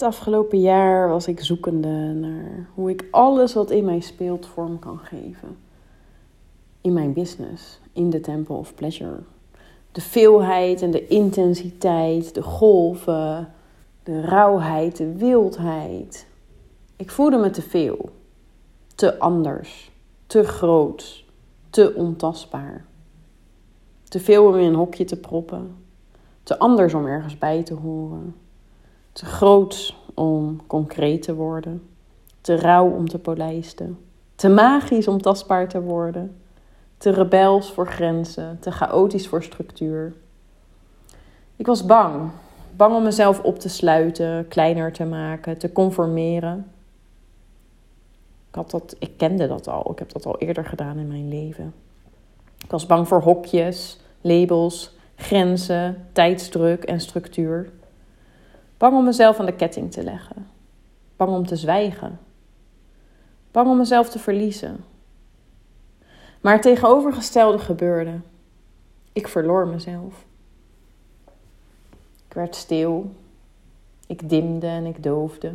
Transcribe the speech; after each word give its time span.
Het 0.00 0.08
afgelopen 0.08 0.60
jaar 0.60 1.08
was 1.08 1.26
ik 1.26 1.40
zoekende 1.40 1.88
naar 2.14 2.68
hoe 2.74 2.90
ik 2.90 3.08
alles 3.10 3.54
wat 3.54 3.70
in 3.70 3.84
mij 3.84 4.00
speelt 4.00 4.46
vorm 4.46 4.78
kan 4.78 4.98
geven. 4.98 5.56
In 6.80 6.92
mijn 6.92 7.12
business, 7.12 7.80
in 7.92 8.10
de 8.10 8.20
Temple 8.20 8.54
of 8.54 8.74
Pleasure. 8.74 9.18
De 9.92 10.00
veelheid 10.00 10.82
en 10.82 10.90
de 10.90 11.06
intensiteit, 11.06 12.34
de 12.34 12.42
golven, 12.42 13.52
de 14.02 14.20
rauwheid, 14.20 14.96
de 14.96 15.16
wildheid. 15.16 16.26
Ik 16.96 17.10
voelde 17.10 17.36
me 17.36 17.50
te 17.50 17.62
veel, 17.62 18.10
te 18.94 19.18
anders, 19.18 19.90
te 20.26 20.44
groot, 20.44 21.24
te 21.70 21.94
ontastbaar. 21.94 22.84
Te 24.04 24.20
veel 24.20 24.46
om 24.46 24.56
in 24.56 24.66
een 24.66 24.74
hokje 24.74 25.04
te 25.04 25.20
proppen, 25.20 25.76
te 26.42 26.58
anders 26.58 26.94
om 26.94 27.06
ergens 27.06 27.38
bij 27.38 27.62
te 27.62 27.74
horen 27.74 28.34
te 29.12 29.24
groot 29.24 29.94
om 30.14 30.66
concreet 30.66 31.22
te 31.22 31.34
worden, 31.34 31.88
te 32.40 32.54
rauw 32.54 32.90
om 32.90 33.08
te 33.08 33.18
polijsten, 33.18 33.98
te 34.34 34.48
magisch 34.48 35.08
om 35.08 35.22
tastbaar 35.22 35.68
te 35.68 35.80
worden, 35.80 36.40
te 36.98 37.10
rebels 37.10 37.72
voor 37.72 37.86
grenzen, 37.86 38.58
te 38.60 38.70
chaotisch 38.70 39.28
voor 39.28 39.42
structuur. 39.42 40.12
Ik 41.56 41.66
was 41.66 41.86
bang, 41.86 42.30
bang 42.76 42.94
om 42.94 43.02
mezelf 43.02 43.42
op 43.42 43.58
te 43.58 43.68
sluiten, 43.68 44.48
kleiner 44.48 44.92
te 44.92 45.04
maken, 45.04 45.58
te 45.58 45.72
conformeren. 45.72 46.70
Ik, 48.48 48.54
had 48.54 48.70
dat, 48.70 48.96
ik 48.98 49.16
kende 49.16 49.46
dat 49.46 49.68
al, 49.68 49.90
ik 49.92 49.98
heb 49.98 50.12
dat 50.12 50.26
al 50.26 50.38
eerder 50.38 50.64
gedaan 50.64 50.98
in 50.98 51.08
mijn 51.08 51.28
leven. 51.28 51.74
Ik 52.64 52.70
was 52.70 52.86
bang 52.86 53.08
voor 53.08 53.22
hokjes, 53.22 54.00
labels, 54.20 54.92
grenzen, 55.16 56.06
tijdsdruk 56.12 56.84
en 56.84 57.00
structuur. 57.00 57.70
Bang 58.80 58.96
om 58.96 59.04
mezelf 59.04 59.38
aan 59.38 59.46
de 59.46 59.56
ketting 59.56 59.92
te 59.92 60.02
leggen. 60.02 60.46
Bang 61.16 61.32
om 61.32 61.46
te 61.46 61.56
zwijgen. 61.56 62.18
Bang 63.50 63.68
om 63.68 63.76
mezelf 63.76 64.08
te 64.08 64.18
verliezen. 64.18 64.84
Maar 66.40 66.52
het 66.52 66.62
tegenovergestelde 66.62 67.58
gebeurde. 67.58 68.20
Ik 69.12 69.28
verloor 69.28 69.68
mezelf. 69.68 70.24
Ik 72.28 72.34
werd 72.34 72.56
stil. 72.56 73.10
Ik 74.06 74.28
dimde 74.28 74.66
en 74.66 74.86
ik 74.86 75.02
doofde. 75.02 75.52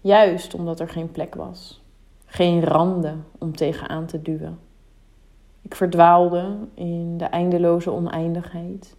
Juist 0.00 0.54
omdat 0.54 0.80
er 0.80 0.88
geen 0.88 1.10
plek 1.10 1.34
was. 1.34 1.82
Geen 2.24 2.64
randen 2.64 3.24
om 3.38 3.56
tegenaan 3.56 4.06
te 4.06 4.22
duwen. 4.22 4.58
Ik 5.62 5.74
verdwaalde 5.74 6.56
in 6.74 7.18
de 7.18 7.24
eindeloze 7.24 7.90
oneindigheid. 7.90 8.96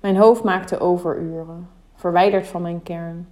Mijn 0.00 0.16
hoofd 0.16 0.42
maakte 0.42 0.78
overuren 0.78 1.76
verwijderd 1.98 2.46
van 2.46 2.62
mijn 2.62 2.82
kern. 2.82 3.28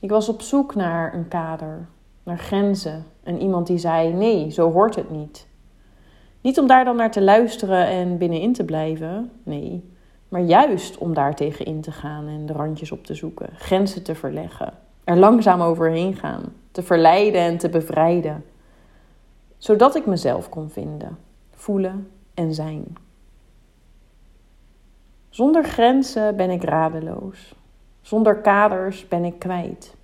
Ik 0.00 0.10
was 0.10 0.28
op 0.28 0.40
zoek 0.40 0.74
naar 0.74 1.14
een 1.14 1.28
kader, 1.28 1.86
naar 2.22 2.38
grenzen 2.38 3.04
en 3.22 3.40
iemand 3.40 3.66
die 3.66 3.78
zei: 3.78 4.12
nee, 4.12 4.50
zo 4.50 4.72
hoort 4.72 4.96
het 4.96 5.10
niet. 5.10 5.48
Niet 6.40 6.58
om 6.58 6.66
daar 6.66 6.84
dan 6.84 6.96
naar 6.96 7.10
te 7.10 7.22
luisteren 7.22 7.86
en 7.86 8.18
binnenin 8.18 8.52
te 8.52 8.64
blijven, 8.64 9.30
nee, 9.42 9.90
maar 10.28 10.40
juist 10.40 10.98
om 10.98 11.14
daar 11.14 11.34
tegen 11.34 11.64
in 11.64 11.80
te 11.80 11.92
gaan 11.92 12.28
en 12.28 12.46
de 12.46 12.52
randjes 12.52 12.92
op 12.92 13.04
te 13.04 13.14
zoeken, 13.14 13.48
grenzen 13.54 14.02
te 14.02 14.14
verleggen, 14.14 14.72
er 15.04 15.16
langzaam 15.16 15.60
overheen 15.60 16.16
gaan, 16.16 16.42
te 16.70 16.82
verleiden 16.82 17.40
en 17.40 17.58
te 17.58 17.68
bevrijden, 17.68 18.44
zodat 19.58 19.94
ik 19.94 20.06
mezelf 20.06 20.48
kon 20.48 20.70
vinden, 20.70 21.18
voelen 21.50 22.08
en 22.34 22.54
zijn. 22.54 22.84
Zonder 25.30 25.64
grenzen 25.64 26.36
ben 26.36 26.50
ik 26.50 26.64
radeloos. 26.64 27.54
Zonder 28.00 28.36
kaders 28.36 29.08
ben 29.08 29.24
ik 29.24 29.38
kwijt. 29.38 29.94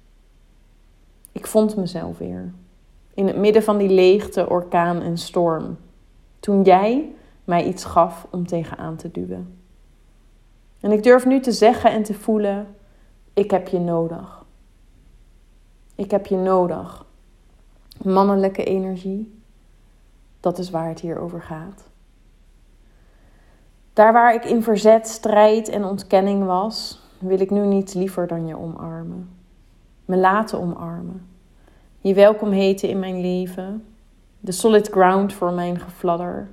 Ik 1.33 1.47
vond 1.47 1.77
mezelf 1.77 2.19
weer. 2.19 2.53
In 3.15 3.27
het 3.27 3.37
midden 3.37 3.63
van 3.63 3.79
die 3.79 3.89
leegte, 3.89 4.49
orkaan 4.49 5.03
en 5.03 5.19
storm. 5.19 5.77
Toen 6.41 6.63
jij 6.63 7.15
mij 7.45 7.65
iets 7.65 7.85
gaf 7.85 8.27
om 8.31 8.47
tegenaan 8.47 8.97
te 8.97 9.11
duwen. 9.11 9.59
En 10.81 10.93
ik 10.93 11.03
durf 11.03 11.27
nu 11.27 11.41
te 11.41 11.53
zeggen 11.53 11.91
en 11.91 12.03
te 12.03 12.15
voelen: 12.15 12.67
ik 13.33 13.51
heb 13.51 13.69
je 13.69 13.79
nodig. 13.79 14.45
Ik 15.95 16.11
heb 16.11 16.27
je 16.27 16.37
nodig. 16.37 17.05
Mannelijke 18.03 18.65
energie, 18.65 19.41
dat 20.41 20.59
is 20.59 20.71
waar 20.71 20.89
het 20.89 21.01
hier 21.01 21.19
over 21.19 21.43
gaat. 21.43 21.89
Daar 23.97 24.13
waar 24.13 24.35
ik 24.35 24.45
in 24.45 24.63
verzet, 24.63 25.09
strijd 25.09 25.69
en 25.69 25.85
ontkenning 25.85 26.45
was, 26.45 27.01
wil 27.19 27.41
ik 27.41 27.51
nu 27.51 27.67
niet 27.67 27.95
liever 27.95 28.27
dan 28.27 28.47
je 28.47 28.59
omarmen. 28.59 29.31
Me 30.05 30.17
laten 30.17 30.61
omarmen. 30.61 31.27
Je 32.01 32.15
welkom 32.15 32.51
heten 32.51 32.89
in 32.89 32.99
mijn 32.99 33.21
leven. 33.21 33.85
De 34.41 34.53
solid 34.53 34.89
ground 34.89 35.33
voor 35.33 35.53
mijn 35.53 35.81
gefladder. 35.81 36.49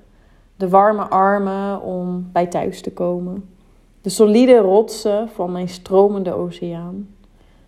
De 0.55 0.69
warme 0.69 1.01
armen 1.03 1.81
om 1.81 2.29
bij 2.31 2.47
thuis 2.47 2.81
te 2.81 2.91
komen. 2.91 3.49
De 4.01 4.09
solide 4.09 4.57
rotsen 4.57 5.29
van 5.29 5.51
mijn 5.51 5.69
stromende 5.69 6.33
oceaan. 6.33 7.15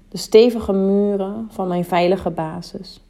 De 0.09 0.17
stevige 0.17 0.73
muren 0.73 1.47
van 1.49 1.67
mijn 1.67 1.85
veilige 1.85 2.29
basis. 2.29 3.01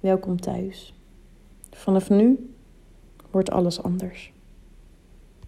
Welkom 0.00 0.40
thuis. 0.40 0.94
Vanaf 1.70 2.10
nu 2.10 2.52
wordt 3.30 3.50
alles 3.50 3.82
anders. 3.82 4.34